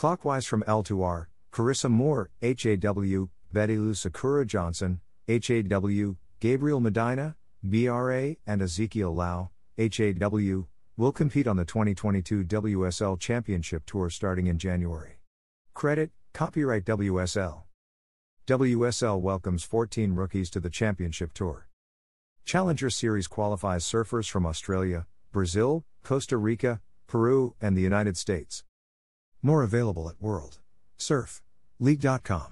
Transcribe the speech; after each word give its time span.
Clockwise 0.00 0.46
from 0.46 0.64
L 0.66 0.82
to 0.84 1.02
R, 1.02 1.28
Carissa 1.52 1.90
Moore, 1.90 2.30
HAW, 2.40 3.28
Betty 3.52 3.76
Lou 3.76 3.92
Sakura 3.92 4.46
Johnson, 4.46 4.98
HAW, 5.28 6.16
Gabriel 6.40 6.80
Medina, 6.80 7.36
BRA, 7.62 8.36
and 8.46 8.62
Ezekiel 8.62 9.14
Lau, 9.14 9.50
HAW, 9.76 10.64
will 10.96 11.12
compete 11.12 11.46
on 11.46 11.58
the 11.58 11.66
2022 11.66 12.44
WSL 12.44 13.20
Championship 13.20 13.84
Tour 13.84 14.08
starting 14.08 14.46
in 14.46 14.56
January. 14.56 15.20
Credit, 15.74 16.10
copyright 16.32 16.86
WSL. 16.86 17.64
WSL 18.46 19.20
welcomes 19.20 19.64
14 19.64 20.14
rookies 20.14 20.48
to 20.48 20.60
the 20.60 20.70
Championship 20.70 21.34
Tour. 21.34 21.68
Challenger 22.46 22.88
Series 22.88 23.26
qualifies 23.26 23.84
surfers 23.84 24.30
from 24.30 24.46
Australia, 24.46 25.06
Brazil, 25.30 25.84
Costa 26.02 26.38
Rica, 26.38 26.80
Peru, 27.06 27.54
and 27.60 27.76
the 27.76 27.82
United 27.82 28.16
States. 28.16 28.64
More 29.42 29.62
available 29.62 30.08
at 30.08 30.20
worldsurfleague.com. 30.20 32.46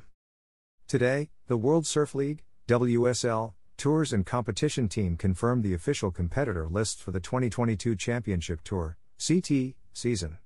Today, 0.87 1.31
the 1.47 1.59
World 1.59 1.87
Surf 1.87 2.15
League, 2.15 2.45
WSL, 2.67 3.53
Tours 3.77 4.13
and 4.13 4.25
Competition 4.25 4.89
Team 4.89 5.17
confirmed 5.17 5.63
the 5.63 5.75
official 5.75 6.11
competitor 6.11 6.67
lists 6.67 7.01
for 7.01 7.11
the 7.11 7.21
2022 7.21 7.95
Championship 7.95 8.63
Tour, 8.65 8.97
CT, 9.25 9.75
season. 9.93 10.39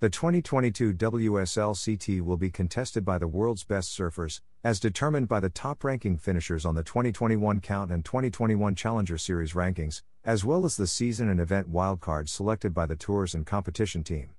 The 0.00 0.10
2022 0.10 0.94
WSL 0.94 1.76
CT 1.76 2.24
will 2.24 2.36
be 2.36 2.50
contested 2.50 3.04
by 3.04 3.18
the 3.18 3.28
world's 3.28 3.62
best 3.62 3.96
surfers, 3.96 4.40
as 4.64 4.80
determined 4.80 5.28
by 5.28 5.38
the 5.38 5.48
top 5.48 5.84
ranking 5.84 6.16
finishers 6.16 6.64
on 6.64 6.74
the 6.74 6.82
2021 6.82 7.60
Count 7.60 7.92
and 7.92 8.04
2021 8.04 8.74
Challenger 8.74 9.16
Series 9.16 9.52
rankings, 9.52 10.02
as 10.24 10.44
well 10.44 10.64
as 10.64 10.76
the 10.76 10.86
season 10.86 11.28
and 11.28 11.38
event 11.38 11.70
wildcards 11.70 12.30
selected 12.30 12.74
by 12.74 12.86
the 12.86 12.96
Tours 12.96 13.34
and 13.34 13.46
Competition 13.46 14.02
Team. 14.02 14.30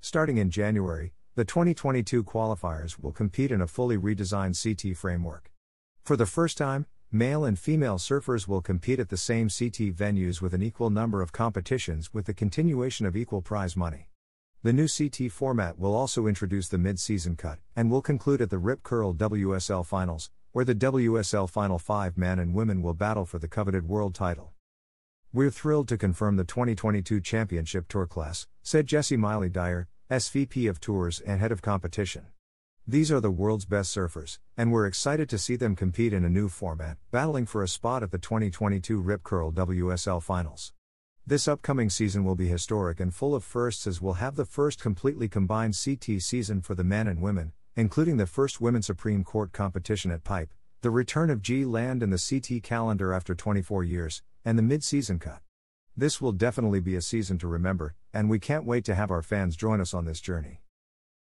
Starting 0.00 0.38
in 0.38 0.48
January, 0.48 1.12
the 1.34 1.44
2022 1.44 2.22
qualifiers 2.22 3.02
will 3.02 3.10
compete 3.10 3.50
in 3.50 3.60
a 3.60 3.66
fully 3.66 3.98
redesigned 3.98 4.56
CT 4.56 4.96
framework. 4.96 5.50
For 6.04 6.16
the 6.16 6.24
first 6.24 6.56
time, 6.56 6.86
male 7.10 7.44
and 7.44 7.58
female 7.58 7.98
surfers 7.98 8.46
will 8.46 8.62
compete 8.62 9.00
at 9.00 9.08
the 9.08 9.16
same 9.16 9.48
CT 9.48 9.92
venues 9.94 10.40
with 10.40 10.54
an 10.54 10.62
equal 10.62 10.90
number 10.90 11.20
of 11.20 11.32
competitions 11.32 12.14
with 12.14 12.26
the 12.26 12.32
continuation 12.32 13.06
of 13.06 13.16
equal 13.16 13.42
prize 13.42 13.76
money. 13.76 14.08
The 14.62 14.72
new 14.72 14.86
CT 14.86 15.32
format 15.32 15.78
will 15.78 15.94
also 15.94 16.26
introduce 16.28 16.68
the 16.68 16.78
mid 16.78 17.00
season 17.00 17.34
cut 17.34 17.58
and 17.74 17.90
will 17.90 18.02
conclude 18.02 18.40
at 18.40 18.50
the 18.50 18.58
Rip 18.58 18.84
Curl 18.84 19.14
WSL 19.14 19.84
Finals, 19.84 20.30
where 20.52 20.64
the 20.64 20.76
WSL 20.76 21.50
Final 21.50 21.78
5 21.78 22.16
men 22.16 22.38
and 22.38 22.54
women 22.54 22.82
will 22.82 22.94
battle 22.94 23.26
for 23.26 23.40
the 23.40 23.48
coveted 23.48 23.88
world 23.88 24.14
title. 24.14 24.52
We're 25.30 25.50
thrilled 25.50 25.88
to 25.88 25.98
confirm 25.98 26.36
the 26.36 26.44
2022 26.44 27.20
Championship 27.20 27.86
Tour 27.86 28.06
class, 28.06 28.46
said 28.62 28.86
Jessi 28.86 29.18
Miley 29.18 29.50
Dyer, 29.50 29.86
SVP 30.10 30.70
of 30.70 30.80
Tours 30.80 31.20
and 31.20 31.38
Head 31.38 31.52
of 31.52 31.60
Competition. 31.60 32.28
These 32.86 33.12
are 33.12 33.20
the 33.20 33.30
world's 33.30 33.66
best 33.66 33.94
surfers, 33.94 34.38
and 34.56 34.72
we're 34.72 34.86
excited 34.86 35.28
to 35.28 35.36
see 35.36 35.54
them 35.54 35.76
compete 35.76 36.14
in 36.14 36.24
a 36.24 36.30
new 36.30 36.48
format, 36.48 36.96
battling 37.10 37.44
for 37.44 37.62
a 37.62 37.68
spot 37.68 38.02
at 38.02 38.10
the 38.10 38.16
2022 38.16 38.98
Rip 38.98 39.22
Curl 39.22 39.52
WSL 39.52 40.22
Finals. 40.22 40.72
This 41.26 41.46
upcoming 41.46 41.90
season 41.90 42.24
will 42.24 42.34
be 42.34 42.48
historic 42.48 42.98
and 42.98 43.14
full 43.14 43.34
of 43.34 43.44
firsts 43.44 43.86
as 43.86 44.00
we'll 44.00 44.14
have 44.14 44.36
the 44.36 44.46
first 44.46 44.80
completely 44.80 45.28
combined 45.28 45.78
CT 45.78 46.22
season 46.22 46.62
for 46.62 46.74
the 46.74 46.84
men 46.84 47.06
and 47.06 47.20
women, 47.20 47.52
including 47.76 48.16
the 48.16 48.26
first 48.26 48.62
Women's 48.62 48.86
Supreme 48.86 49.24
Court 49.24 49.52
competition 49.52 50.10
at 50.10 50.24
Pipe, 50.24 50.54
the 50.80 50.90
return 50.90 51.28
of 51.28 51.42
G 51.42 51.66
Land 51.66 52.02
in 52.02 52.08
the 52.08 52.16
CT 52.30 52.62
calendar 52.62 53.12
after 53.12 53.34
24 53.34 53.84
years, 53.84 54.22
and 54.44 54.58
the 54.58 54.62
mid 54.62 54.82
season 54.84 55.18
cut. 55.18 55.40
This 55.96 56.20
will 56.20 56.32
definitely 56.32 56.80
be 56.80 56.94
a 56.94 57.02
season 57.02 57.38
to 57.38 57.48
remember, 57.48 57.94
and 58.14 58.30
we 58.30 58.38
can't 58.38 58.64
wait 58.64 58.84
to 58.84 58.94
have 58.94 59.10
our 59.10 59.22
fans 59.22 59.56
join 59.56 59.80
us 59.80 59.92
on 59.92 60.04
this 60.04 60.20
journey. 60.20 60.60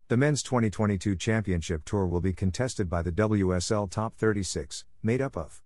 The 0.08 0.18
men's 0.18 0.44
2022 0.44 1.16
championship 1.16 1.84
tour 1.86 2.06
will 2.06 2.22
be 2.22 2.34
contested 2.34 2.90
by 2.90 3.02
the 3.02 3.12
WSL 3.12 3.90
Top 3.90 4.16
36, 4.18 4.86
made 5.02 5.22
up 5.22 5.36
of 5.36 5.62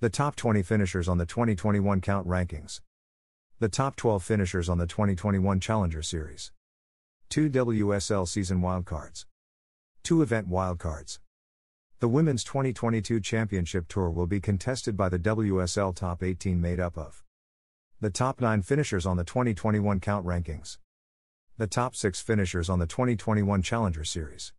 the 0.00 0.10
top 0.10 0.36
20 0.36 0.62
finishers 0.62 1.08
on 1.08 1.18
the 1.18 1.26
2021 1.26 2.00
count 2.00 2.28
rankings, 2.28 2.80
the 3.58 3.68
top 3.68 3.96
12 3.96 4.22
finishers 4.22 4.68
on 4.68 4.78
the 4.78 4.86
2021 4.86 5.58
Challenger 5.60 6.02
Series. 6.02 6.52
2 7.30 7.48
WSL 7.48 8.28
season 8.28 8.60
wildcards. 8.60 9.24
2 10.04 10.22
event 10.22 10.48
wildcards. 10.48 11.18
The 11.98 12.08
Women's 12.08 12.44
2022 12.44 13.20
Championship 13.20 13.88
Tour 13.88 14.10
will 14.10 14.26
be 14.26 14.38
contested 14.38 14.98
by 14.98 15.08
the 15.08 15.18
WSL 15.18 15.96
Top 15.96 16.22
18 16.22 16.60
made 16.60 16.78
up 16.78 16.98
of 16.98 17.24
the 18.02 18.10
top 18.10 18.38
9 18.38 18.60
finishers 18.60 19.06
on 19.06 19.16
the 19.16 19.24
2021 19.24 20.00
count 20.00 20.26
rankings. 20.26 20.76
The 21.56 21.66
top 21.66 21.96
6 21.96 22.20
finishers 22.20 22.68
on 22.68 22.80
the 22.80 22.86
2021 22.86 23.62
Challenger 23.62 24.04
Series. 24.04 24.52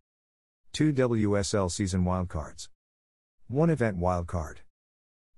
2 0.72 0.92
WSL 0.92 1.70
season 1.70 2.04
wildcards. 2.04 2.70
1 3.46 3.70
event 3.70 4.00
wildcard. 4.00 4.56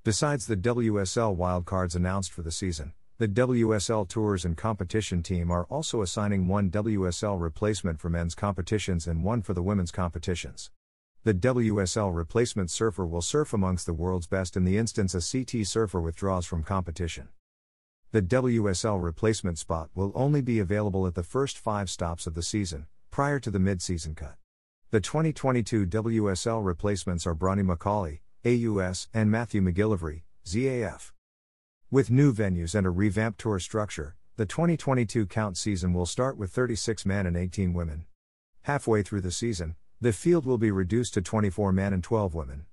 Besides 0.03 0.47
the 0.47 0.57
WSL 0.57 1.37
wildcards 1.37 1.95
announced 1.95 2.33
for 2.33 2.41
the 2.41 2.51
season, 2.51 2.95
the 3.19 3.29
WSL 3.29 4.09
Tours 4.09 4.47
and 4.47 4.57
Competition 4.57 5.23
team 5.23 5.51
are 5.51 5.65
also 5.65 6.01
assigning 6.01 6.49
one 6.49 6.71
WSL 6.71 7.39
replacement 7.39 8.01
for 8.01 8.09
men's 8.09 8.35
competitions 8.35 9.07
and 9.07 9.23
one 9.23 9.43
for 9.43 9.53
the 9.53 9.63
women's 9.63 9.93
competitions. 9.93 10.71
The 11.23 11.35
WSL 11.35 12.17
replacement 12.17 12.71
surfer 12.71 13.05
will 13.05 13.21
surf 13.21 13.53
amongst 13.53 13.85
the 13.85 13.93
world's 13.93 14.27
best 14.27 14.57
in 14.57 14.65
the 14.65 14.79
instance 14.79 15.15
a 15.15 15.21
CT 15.21 15.67
surfer 15.67 16.01
withdraws 16.01 16.47
from 16.47 16.63
competition. 16.63 17.29
The 18.11 18.23
WSL 18.23 19.03
replacement 19.03 19.59
spot 19.59 19.91
will 19.95 20.13
only 20.15 20.41
be 20.41 20.61
available 20.61 21.07
at 21.07 21.15
the 21.15 21.23
first 21.23 21.59
five 21.59 21.91
stops 21.91 22.27
of 22.27 22.33
the 22.33 22.43
season, 22.43 22.87
prior 23.11 23.39
to 23.39 23.51
the 23.51 23.59
mid 23.59 23.83
season 23.83 24.15
cut. 24.15 24.37
The 24.93 25.03
2022 25.03 25.85
WSL 25.85 26.65
replacements 26.65 27.27
are 27.27 27.35
Bronnie 27.35 27.67
Macaulay, 27.67 28.23
AUS, 28.47 29.09
and 29.13 29.31
Matthew 29.31 29.61
McGillivray, 29.61 30.23
ZAF. 30.47 31.13
With 31.91 32.11
new 32.11 32.33
venues 32.33 32.75
and 32.75 32.87
a 32.87 32.91
revamped 32.91 33.39
tour 33.39 33.59
structure, 33.59 34.17
the 34.37 34.47
2022 34.47 35.27
count 35.27 35.59
season 35.59 35.93
will 35.93 36.07
start 36.07 36.39
with 36.39 36.51
36 36.51 37.05
men 37.05 37.27
and 37.27 37.37
18 37.37 37.75
women. 37.75 38.07
Halfway 38.63 39.03
through 39.03 39.21
the 39.21 39.31
season, 39.31 39.77
the 40.03 40.15
field 40.15 40.47
will 40.47 40.57
be 40.57 40.71
reduced 40.71 41.13
to 41.13 41.21
24 41.21 41.73
men 41.73 41.93
and 41.93 42.03
12 42.03 42.35
women. 42.35 42.65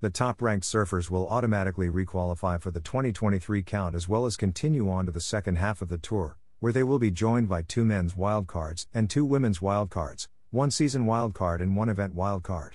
The 0.00 0.10
top 0.10 0.40
ranked 0.40 0.64
surfers 0.64 1.10
will 1.10 1.28
automatically 1.28 1.88
requalify 1.88 2.62
for 2.62 2.70
the 2.70 2.78
2023 2.80 3.64
count 3.64 3.96
as 3.96 4.08
well 4.08 4.26
as 4.26 4.36
continue 4.36 4.88
on 4.88 5.06
to 5.06 5.10
the 5.10 5.20
second 5.20 5.56
half 5.56 5.82
of 5.82 5.88
the 5.88 5.98
tour, 5.98 6.36
where 6.60 6.72
they 6.72 6.84
will 6.84 7.00
be 7.00 7.10
joined 7.10 7.48
by 7.48 7.62
two 7.62 7.84
men's 7.84 8.14
wildcards 8.14 8.86
and 8.94 9.10
two 9.10 9.24
women's 9.24 9.58
wildcards, 9.58 10.28
one 10.50 10.70
season 10.70 11.04
wildcard 11.04 11.60
and 11.60 11.74
one 11.74 11.88
event 11.88 12.14
wildcard. 12.14 12.74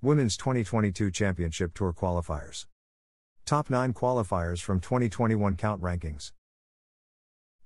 Women's 0.00 0.38
2022 0.38 1.10
Championship 1.10 1.74
Tour 1.74 1.92
qualifiers. 1.92 2.64
Top 3.44 3.68
9 3.68 3.92
qualifiers 3.92 4.62
from 4.62 4.80
2021 4.80 5.56
count 5.56 5.82
rankings. 5.82 6.32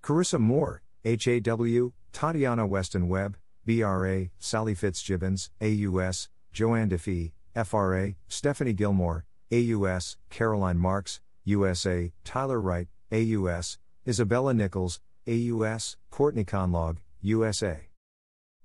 Carissa 0.03 0.41
Moore, 0.41 0.83
HAW, 1.05 1.93
Tatiana 2.13 2.67
Weston 2.67 3.07
Webb, 3.09 3.37
BRA, 3.67 4.29
Sally 4.39 4.75
Fitzgibbons, 4.75 5.51
AUS, 5.61 6.29
Johanne 6.53 6.91
Defay, 6.91 7.33
FRA, 7.65 8.15
Stephanie 8.29 8.73
Gilmore, 8.73 9.25
AUS, 9.53 10.17
Caroline 10.31 10.79
Marks, 10.79 11.21
USA, 11.45 12.13
Tyler 12.25 12.61
Wright, 12.61 12.89
AUS, 13.13 13.79
Isabella 14.07 14.55
Nichols, 14.55 15.01
AUS, 15.29 15.97
Courtney 16.11 16.45
Conlogue, 16.45 16.99
USA. 17.23 17.89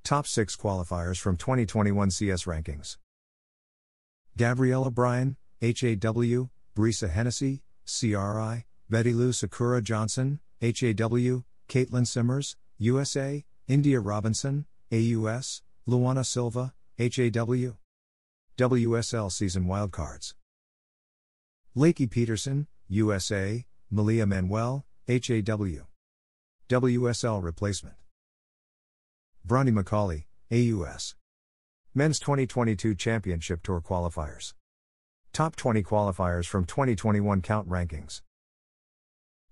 Top 0.04 0.26
6 0.26 0.56
qualifiers 0.56 1.20
from 1.20 1.38
2021 1.38 2.12
CS 2.12 2.44
rankings. 2.46 2.98
Gabriela 4.38 4.92
Bryan, 4.92 5.38
HAW, 5.62 6.50
Brisa 6.76 7.10
Hennessy, 7.10 7.62
CRI, 7.86 8.66
Betty 8.90 9.14
Lou 9.14 9.32
Sakura 9.32 9.82
Johnson, 9.82 10.40
HAW, 10.62 11.44
Caitlin 11.68 12.08
Simmers, 12.08 12.56
USA, 12.78 13.44
India 13.68 14.00
Robinson, 14.00 14.66
AUS, 14.92 15.62
Luana 15.88 16.26
Silva, 16.26 16.74
HAW. 16.98 17.78
WSL 18.58 19.32
Season 19.32 19.66
Wildcards. 19.66 20.34
Lakey 21.78 22.10
Peterson, 22.10 22.68
USA, 22.88 23.66
Malia 23.92 24.26
Manuel, 24.26 24.86
HAW. 25.08 25.86
WSL 26.68 27.44
Replacement. 27.44 27.96
Bronnie 29.46 29.72
Macaulay, 29.72 30.28
AUS. 30.52 31.16
Men's 31.96 32.20
2022 32.20 32.96
Championship 32.96 33.64
Tour 33.64 33.82
Qualifiers. 33.82 34.54
Top 35.34 35.56
20 35.56 35.84
qualifiers 35.84 36.46
from 36.46 36.66
2021 36.66 37.42
count 37.42 37.70
rankings. 37.70 38.22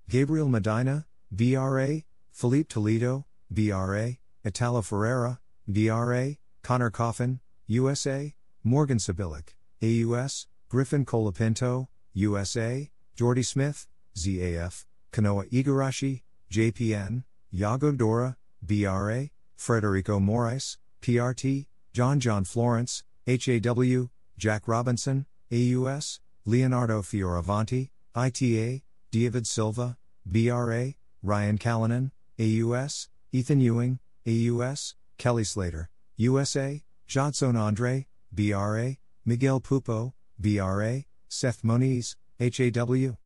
Gabriel 0.10 0.50
Medina, 0.50 1.06
BRA, 1.32 2.02
Filipe 2.32 2.68
Toledo, 2.68 3.26
BRA, 3.52 4.18
Italo 4.48 4.82
Ferreira, 4.82 5.40
BRA, 5.68 6.36
Conner 6.64 6.90
Coffin, 6.90 7.42
USA, 7.68 8.34
Morgan 8.64 8.98
Cibilic, 8.98 9.56
AUS, 9.84 10.48
Griffin 10.70 11.06
Colapinto, 11.06 11.88
USA, 12.14 12.90
Jordy 13.16 13.44
Smith, 13.44 13.88
ZAF, 14.16 14.86
Kanoa 15.12 15.50
Igarashi, 15.52 16.22
JPN, 16.50 17.26
Yago 17.54 17.96
Dora, 17.96 18.38
BRA, 18.64 19.30
Frederico 19.58 20.22
Morais, 20.22 20.78
PRT, 21.02 21.68
John 21.94 22.20
John 22.22 22.46
Florence, 22.46 23.04
HAW, 23.26 24.10
Jack 24.38 24.66
Robinson, 24.66 25.26
AUS, 25.52 26.22
Leonardo 26.46 27.02
Fioravanti, 27.02 27.90
ITA, 28.16 28.82
David 29.12 29.46
Silva, 29.46 29.98
BRA, 30.26 30.94
Ryan 31.22 31.58
Callinan, 31.58 32.12
AUS, 32.40 33.10
Ethan 33.34 33.60
Ewing, 33.60 34.00
AUS, 34.28 34.96
Kelly 35.18 35.46
Slater, 35.46 35.90
USA, 36.18 36.84
Jadson 37.08 37.56
Andre, 37.56 38.08
BRA, 38.32 38.98
Miguel 39.26 39.62
Pupo, 39.62 40.14
BRA, 40.38 41.04
Seth 41.30 41.64
Moniz, 41.64 42.16
HAW. 42.40 43.18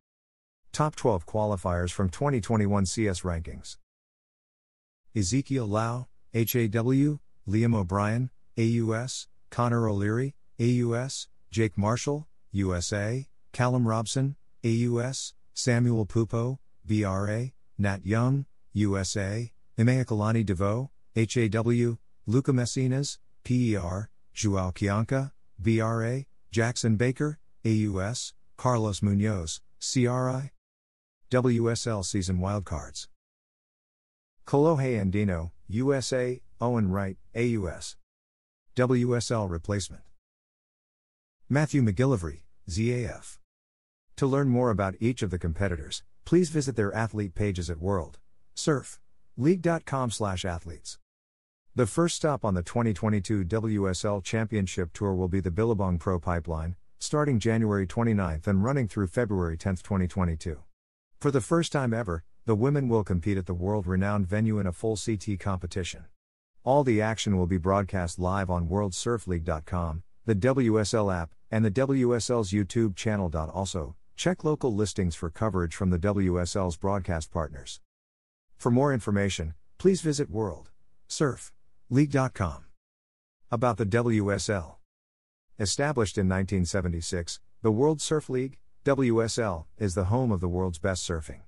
Top 0.72 0.94
12 0.94 1.26
qualifiers 1.26 1.90
from 1.90 2.08
2021 2.08 2.86
CS 2.86 3.22
rankings. 3.22 3.76
Ezekiel 5.14 5.66
Lau, 5.66 6.06
HAW, 6.32 7.18
Liam 7.48 7.74
O'Brien, 7.74 8.30
AUS, 8.56 9.26
Connor 9.50 9.88
O'Leary, 9.88 10.34
AUS, 10.60 11.28
Jake 11.50 11.76
Marshall, 11.76 12.28
USA, 12.52 13.26
Callum 13.52 13.86
Robson, 13.86 14.36
AUS, 14.64 15.34
Samuel 15.52 16.06
Pupo, 16.06 16.58
BRA, 16.84 17.50
Nat 17.76 18.06
Young, 18.06 18.46
USA, 18.72 19.51
Imaikalani 19.78 20.44
DeVoe, 20.44 20.90
HAW, 21.14 21.98
Lucca 22.26 22.52
Mesinas, 22.52 23.18
PER, 23.44 24.10
Joao 24.34 24.70
Chianca, 24.70 25.32
BRA, 25.58 26.24
Jackson 26.50 26.96
Baker, 26.96 27.38
AUS, 27.64 28.34
Carlos 28.56 29.02
Munoz, 29.02 29.60
CRI. 29.80 30.52
WSL 31.30 32.04
Season 32.04 32.38
Wildcards. 32.38 33.08
Kolohe 34.46 35.02
Andino, 35.02 35.52
USA, 35.68 36.42
Owen 36.60 36.90
Wright, 36.90 37.16
AUS. 37.34 37.96
WSL 38.76 39.48
Replacement. 39.48 40.02
Matthew 41.48 41.80
McGillivray, 41.82 42.42
ZAF. 42.68 43.38
To 44.16 44.26
learn 44.26 44.48
more 44.50 44.70
about 44.70 44.94
each 45.00 45.22
of 45.22 45.30
the 45.30 45.38
competitors, 45.38 46.02
please 46.26 46.50
visit 46.50 46.76
their 46.76 46.94
athlete 46.94 47.34
pages 47.34 47.70
at 47.70 47.80
World 47.80 48.18
Surf 48.54 49.00
League.com/athletes. 49.36 50.98
The 51.74 51.86
first 51.86 52.16
stop 52.16 52.44
on 52.44 52.52
the 52.52 52.62
2022 52.62 53.44
WSL 53.44 54.22
Championship 54.22 54.92
Tour 54.92 55.14
will 55.14 55.28
be 55.28 55.40
the 55.40 55.50
Billabong 55.50 55.98
Pro 55.98 56.18
Pipeline, 56.18 56.76
starting 56.98 57.38
January 57.38 57.86
29 57.86 58.42
and 58.44 58.62
running 58.62 58.86
through 58.86 59.06
February 59.06 59.56
10, 59.56 59.76
2022. 59.76 60.58
For 61.18 61.30
the 61.30 61.40
first 61.40 61.72
time 61.72 61.94
ever, 61.94 62.24
the 62.44 62.54
women 62.54 62.88
will 62.88 63.04
compete 63.04 63.38
at 63.38 63.46
the 63.46 63.54
world 63.54 63.86
renowned 63.86 64.26
venue 64.26 64.58
in 64.58 64.66
a 64.66 64.72
full 64.72 64.96
CT 64.96 65.40
competition. 65.40 66.04
All 66.62 66.84
the 66.84 67.00
action 67.00 67.38
will 67.38 67.46
be 67.46 67.56
broadcast 67.56 68.18
live 68.18 68.50
on 68.50 68.68
WorldSurfLeague.com, 68.68 70.02
the 70.26 70.34
WSL 70.34 71.12
app, 71.12 71.30
and 71.50 71.64
the 71.64 71.70
WSL's 71.70 72.52
YouTube 72.52 72.96
channel. 72.96 73.30
Also, 73.34 73.96
check 74.14 74.44
local 74.44 74.74
listings 74.74 75.14
for 75.14 75.30
coverage 75.30 75.74
from 75.74 75.88
the 75.88 75.98
WSL's 75.98 76.76
broadcast 76.76 77.32
partners. 77.32 77.80
For 78.62 78.70
more 78.70 78.94
information, 78.94 79.52
please 79.76 80.00
visit 80.02 80.30
worldsurfleague.com. 80.30 82.64
About 83.50 83.76
the 83.76 83.86
WSL. 83.86 84.76
Established 85.58 86.16
in 86.16 86.28
1976, 86.28 87.40
the 87.62 87.72
World 87.72 88.00
Surf 88.00 88.30
League, 88.30 88.58
WSL, 88.84 89.64
is 89.78 89.96
the 89.96 90.04
home 90.04 90.30
of 90.30 90.38
the 90.38 90.46
world's 90.46 90.78
best 90.78 91.02
surfing. 91.02 91.40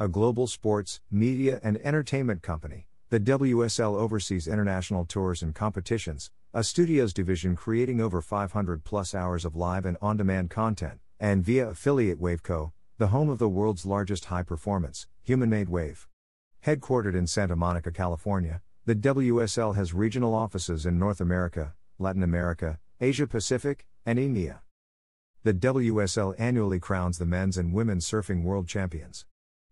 A 0.00 0.08
global 0.08 0.48
sports, 0.48 1.00
media, 1.08 1.60
and 1.62 1.76
entertainment 1.84 2.42
company, 2.42 2.88
the 3.10 3.20
WSL 3.20 3.94
oversees 3.94 4.48
international 4.48 5.04
tours 5.04 5.40
and 5.40 5.54
competitions, 5.54 6.32
a 6.52 6.64
studios 6.64 7.14
division 7.14 7.54
creating 7.54 8.00
over 8.00 8.20
500 8.20 8.82
plus 8.82 9.14
hours 9.14 9.44
of 9.44 9.54
live 9.54 9.86
and 9.86 9.96
on 10.02 10.16
demand 10.16 10.50
content, 10.50 10.98
and 11.20 11.44
via 11.44 11.68
affiliate 11.68 12.20
Waveco, 12.20 12.72
the 12.98 13.12
home 13.14 13.28
of 13.28 13.38
the 13.38 13.48
world's 13.48 13.86
largest 13.86 14.24
high 14.24 14.42
performance, 14.42 15.06
human 15.22 15.48
made 15.48 15.68
wave. 15.68 16.08
Headquartered 16.64 17.14
in 17.14 17.26
Santa 17.26 17.56
Monica, 17.56 17.92
California, 17.92 18.62
the 18.86 18.94
WSL 18.94 19.76
has 19.76 19.92
regional 19.92 20.34
offices 20.34 20.86
in 20.86 20.98
North 20.98 21.20
America, 21.20 21.74
Latin 21.98 22.22
America, 22.22 22.78
Asia 23.02 23.26
Pacific, 23.26 23.86
and 24.06 24.18
EMEA. 24.18 24.60
The 25.42 25.52
WSL 25.52 26.34
annually 26.38 26.80
crowns 26.80 27.18
the 27.18 27.26
men's 27.26 27.58
and 27.58 27.74
women's 27.74 28.08
surfing 28.08 28.44
world 28.44 28.66
champions. 28.66 29.26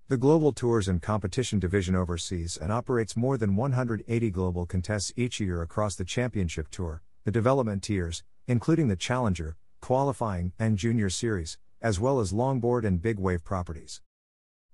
The 0.08 0.18
Global 0.18 0.52
Tours 0.52 0.86
and 0.86 1.00
Competition 1.00 1.58
Division 1.58 1.94
oversees 1.96 2.58
and 2.58 2.70
operates 2.70 3.16
more 3.16 3.38
than 3.38 3.56
180 3.56 4.30
global 4.30 4.66
contests 4.66 5.14
each 5.16 5.40
year 5.40 5.62
across 5.62 5.94
the 5.94 6.04
Championship 6.04 6.68
Tour, 6.68 7.00
the 7.24 7.30
development 7.30 7.82
tiers, 7.82 8.22
including 8.46 8.88
the 8.88 8.96
Challenger, 8.96 9.56
Qualifying, 9.80 10.52
and 10.58 10.76
Junior 10.76 11.08
Series, 11.08 11.56
as 11.80 11.98
well 11.98 12.20
as 12.20 12.34
longboard 12.34 12.84
and 12.84 13.00
big 13.00 13.18
wave 13.18 13.42
properties. 13.42 14.02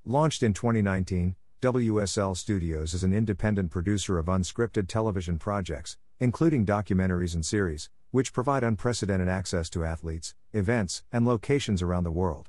Launched 0.05 0.43
in 0.43 0.53
2019, 0.53 1.37
WSL 1.60 2.37
Studios 2.37 2.94
is 2.94 3.02
an 3.02 3.12
independent 3.12 3.72
producer 3.72 4.16
of 4.16 4.26
unscripted 4.26 4.87
television 4.87 5.40
projects, 5.40 5.96
including 6.20 6.64
documentaries 6.64 7.34
and 7.34 7.44
series, 7.44 7.90
which 8.12 8.32
provide 8.32 8.62
unprecedented 8.62 9.28
access 9.28 9.69
to 9.69 9.84
athletes, 9.84 10.37
events, 10.52 11.02
and 11.10 11.26
locations 11.26 11.82
around 11.82 12.05
the 12.05 12.12
world. 12.12 12.49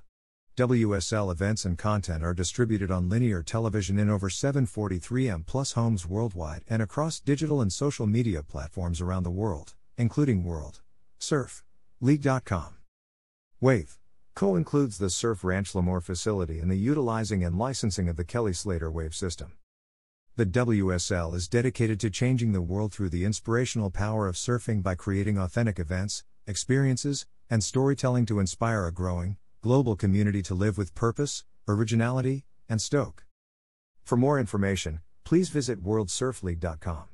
WSL 0.56 1.32
events 1.32 1.66
and 1.66 1.76
content 1.76 2.24
are 2.24 2.36
distributed 2.36 2.92
on 2.92 3.10
linear 3.10 3.42
television 3.42 3.98
in 3.98 4.12
over 4.12 4.30
743M 4.30 5.44
plus 5.48 5.72
homes 5.72 6.06
worldwide 6.06 6.64
and 6.70 6.84
across 6.84 7.20
digital 7.20 7.62
and 7.62 7.74
social 7.74 8.06
media 8.06 8.44
platforms 8.44 9.02
around 9.02 9.24
the 9.24 9.32
world, 9.32 9.74
including 9.98 10.44
World 10.44 10.82
Surf 11.18 11.64
League.com. 12.00 12.76
Wave 13.60 13.99
Co 14.40 14.56
includes 14.56 15.00
the 15.00 15.10
Surf 15.10 15.44
Ranch 15.44 15.74
Lemoore 15.74 16.02
facility 16.02 16.60
and 16.60 16.72
the 16.72 16.78
utilizing 16.78 17.44
and 17.44 17.58
licensing 17.58 18.08
of 18.08 18.16
the 18.16 18.24
Kelly 18.24 18.54
Slater 18.54 18.90
Wave 18.90 19.14
system. 19.14 19.52
The 20.38 20.46
WSL 20.46 21.36
is 21.36 21.50
dedicated 21.50 22.00
to 22.00 22.10
changing 22.10 22.54
the 22.54 22.62
world 22.62 22.94
through 22.94 23.10
the 23.10 23.26
inspirational 23.26 23.92
power 23.92 24.30
of 24.30 24.36
surfing 24.36 24.82
by 24.82 24.96
creating 24.96 25.38
authentic 25.38 25.78
events, 25.78 26.24
experiences, 26.48 27.26
and 27.50 27.62
storytelling 27.62 28.26
to 28.28 28.40
inspire 28.40 28.86
a 28.86 28.94
growing, 28.94 29.36
global 29.62 29.98
community 29.98 30.42
to 30.44 30.54
live 30.54 30.78
with 30.78 30.96
purpose, 30.96 31.44
originality, 31.68 32.46
and 32.70 32.82
stoke. 32.82 33.26
For 34.06 34.16
more 34.16 34.40
information, 34.40 35.02
please 35.26 35.50
visit 35.50 35.84
worldsurfleague.com. 35.84 37.10